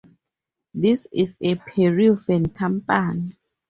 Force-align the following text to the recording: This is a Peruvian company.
This 0.73 1.07
is 1.11 1.37
a 1.41 1.53
Peruvian 1.53 2.49
company. 2.49 3.33